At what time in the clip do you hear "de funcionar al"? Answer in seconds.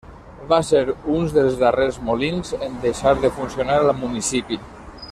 3.27-3.97